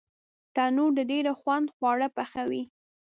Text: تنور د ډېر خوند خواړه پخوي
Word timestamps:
تنور 0.55 0.91
د 0.97 0.99
ډېر 1.11 1.25
خوند 1.39 1.67
خواړه 1.75 2.07
پخوي 2.17 2.63